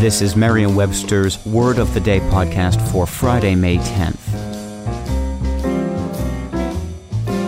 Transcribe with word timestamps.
This 0.00 0.22
is 0.22 0.34
Merriam-Webster's 0.34 1.44
Word 1.44 1.78
of 1.78 1.92
the 1.92 2.00
Day 2.00 2.20
podcast 2.20 2.80
for 2.90 3.06
Friday, 3.06 3.54
May 3.54 3.76
10th. 3.76 4.16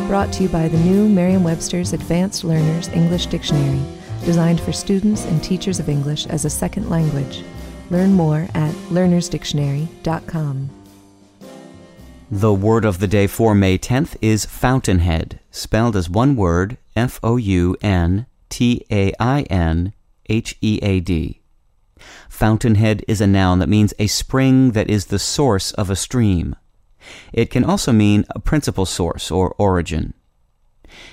Brought 0.06 0.30
to 0.34 0.42
you 0.42 0.50
by 0.50 0.68
the 0.68 0.76
new 0.76 1.08
Merriam-Webster's 1.08 1.94
Advanced 1.94 2.44
Learners 2.44 2.88
English 2.88 3.24
Dictionary, 3.28 3.80
designed 4.26 4.60
for 4.60 4.70
students 4.70 5.24
and 5.24 5.42
teachers 5.42 5.80
of 5.80 5.88
English 5.88 6.26
as 6.26 6.44
a 6.44 6.50
second 6.50 6.90
language. 6.90 7.42
Learn 7.88 8.12
more 8.12 8.46
at 8.52 8.74
learnersdictionary.com. 8.90 10.70
The 12.30 12.52
word 12.52 12.84
of 12.84 12.98
the 12.98 13.08
day 13.08 13.28
for 13.28 13.54
May 13.54 13.78
10th 13.78 14.18
is 14.20 14.44
fountainhead, 14.44 15.40
spelled 15.50 15.96
as 15.96 16.10
one 16.10 16.36
word 16.36 16.76
F 16.94 17.18
O 17.22 17.38
U 17.38 17.78
N 17.80 18.26
T 18.50 18.84
A 18.90 19.14
I 19.18 19.44
N 19.44 19.94
H 20.28 20.58
E 20.60 20.78
A 20.82 21.00
D. 21.00 21.41
Fountainhead 22.28 23.04
is 23.06 23.20
a 23.20 23.26
noun 23.26 23.58
that 23.58 23.68
means 23.68 23.94
a 23.98 24.06
spring 24.06 24.72
that 24.72 24.90
is 24.90 25.06
the 25.06 25.18
source 25.18 25.72
of 25.72 25.90
a 25.90 25.96
stream. 25.96 26.56
It 27.32 27.50
can 27.50 27.64
also 27.64 27.92
mean 27.92 28.24
a 28.30 28.40
principal 28.40 28.86
source 28.86 29.30
or 29.30 29.54
origin. 29.58 30.14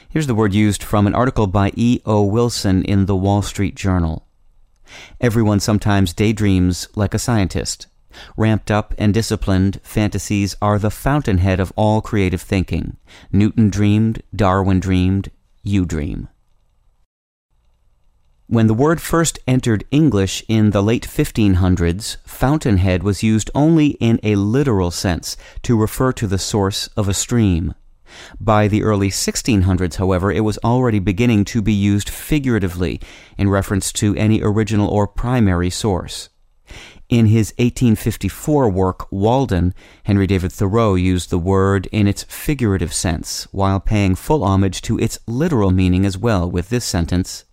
Here's 0.09 0.27
the 0.27 0.35
word 0.35 0.53
used 0.53 0.83
from 0.83 1.07
an 1.07 1.15
article 1.15 1.47
by 1.47 1.71
E. 1.75 1.99
O. 2.05 2.23
Wilson 2.23 2.83
in 2.83 3.05
the 3.05 3.15
Wall 3.15 3.41
Street 3.41 3.75
Journal. 3.75 4.25
Everyone 5.21 5.59
sometimes 5.59 6.13
daydreams 6.13 6.87
like 6.95 7.13
a 7.13 7.19
scientist. 7.19 7.87
Ramped 8.35 8.71
up 8.71 8.93
and 8.97 9.13
disciplined, 9.13 9.79
fantasies 9.83 10.55
are 10.61 10.79
the 10.79 10.89
fountainhead 10.89 11.59
of 11.59 11.71
all 11.75 12.01
creative 12.01 12.41
thinking. 12.41 12.97
Newton 13.31 13.69
dreamed, 13.69 14.23
Darwin 14.35 14.79
dreamed, 14.79 15.29
you 15.61 15.85
dream. 15.85 16.27
When 18.51 18.65
the 18.65 18.73
word 18.73 18.99
first 18.99 19.37
entered 19.45 19.85
English 19.91 20.43
in 20.47 20.71
the 20.71 20.81
late 20.81 21.07
1500s, 21.07 22.17
fountainhead 22.25 23.03
was 23.03 23.21
used 23.21 23.51
only 23.53 23.89
in 23.99 24.19
a 24.23 24.37
literal 24.37 24.89
sense 24.89 25.37
to 25.61 25.77
refer 25.77 26.11
to 26.13 26.25
the 26.25 26.39
source 26.39 26.87
of 26.97 27.07
a 27.07 27.13
stream. 27.13 27.75
By 28.41 28.67
the 28.67 28.81
early 28.81 29.11
1600s, 29.11 29.97
however, 29.97 30.31
it 30.31 30.39
was 30.39 30.57
already 30.63 30.97
beginning 30.97 31.45
to 31.45 31.61
be 31.61 31.73
used 31.73 32.09
figuratively 32.09 32.99
in 33.37 33.51
reference 33.51 33.91
to 33.93 34.15
any 34.15 34.41
original 34.41 34.89
or 34.89 35.05
primary 35.05 35.69
source. 35.69 36.29
In 37.07 37.27
his 37.27 37.53
1854 37.59 38.67
work, 38.67 39.11
Walden, 39.11 39.75
Henry 40.05 40.25
David 40.25 40.51
Thoreau 40.51 40.95
used 40.95 41.29
the 41.29 41.37
word 41.37 41.87
in 41.91 42.07
its 42.07 42.23
figurative 42.23 42.95
sense, 42.95 43.47
while 43.51 43.79
paying 43.79 44.15
full 44.15 44.43
homage 44.43 44.81
to 44.81 44.97
its 44.97 45.19
literal 45.27 45.69
meaning 45.69 46.03
as 46.03 46.17
well 46.17 46.49
with 46.49 46.69
this 46.69 46.85
sentence 46.85 47.45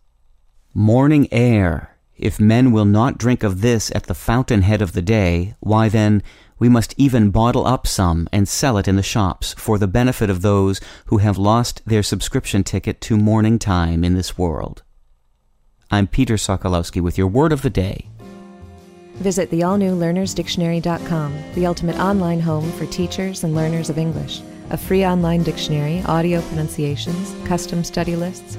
Morning 0.78 1.26
air. 1.32 1.96
If 2.18 2.38
men 2.38 2.70
will 2.70 2.84
not 2.84 3.16
drink 3.16 3.42
of 3.42 3.62
this 3.62 3.90
at 3.94 4.08
the 4.08 4.14
fountainhead 4.14 4.82
of 4.82 4.92
the 4.92 5.00
day, 5.00 5.54
why 5.60 5.88
then 5.88 6.22
we 6.58 6.68
must 6.68 6.92
even 6.98 7.30
bottle 7.30 7.66
up 7.66 7.86
some 7.86 8.28
and 8.30 8.46
sell 8.46 8.76
it 8.76 8.86
in 8.86 8.96
the 8.96 9.02
shops 9.02 9.54
for 9.54 9.78
the 9.78 9.86
benefit 9.86 10.28
of 10.28 10.42
those 10.42 10.78
who 11.06 11.16
have 11.16 11.38
lost 11.38 11.80
their 11.86 12.02
subscription 12.02 12.62
ticket 12.62 13.00
to 13.00 13.16
morning 13.16 13.58
time 13.58 14.04
in 14.04 14.16
this 14.16 14.36
world. 14.36 14.82
I'm 15.90 16.06
Peter 16.06 16.34
Sokolowski 16.34 17.00
with 17.00 17.16
your 17.16 17.28
word 17.28 17.54
of 17.54 17.62
the 17.62 17.70
day. 17.70 18.10
Visit 19.14 19.48
the 19.48 19.62
all 19.62 19.78
new 19.78 19.96
learnersdictionary.com, 19.96 21.54
the 21.54 21.64
ultimate 21.64 21.96
online 21.98 22.40
home 22.40 22.70
for 22.72 22.84
teachers 22.84 23.44
and 23.44 23.54
learners 23.54 23.88
of 23.88 23.96
English. 23.96 24.42
A 24.68 24.76
free 24.76 25.06
online 25.06 25.42
dictionary, 25.42 26.02
audio 26.02 26.42
pronunciations, 26.42 27.34
custom 27.46 27.82
study 27.82 28.14
lists, 28.14 28.58